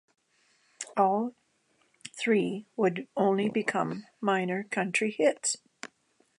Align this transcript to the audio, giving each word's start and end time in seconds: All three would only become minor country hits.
All 0.97 1.35
three 2.15 2.65
would 2.75 3.07
only 3.15 3.49
become 3.49 4.07
minor 4.19 4.63
country 4.63 5.11
hits. 5.11 5.57